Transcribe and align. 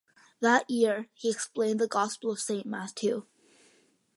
That 0.39 0.67
year 0.67 1.09
he 1.13 1.29
explained 1.29 1.79
the 1.79 1.85
Gospel 1.87 2.31
of 2.31 2.39
Saint 2.39 2.65
Matthew. 2.65 3.27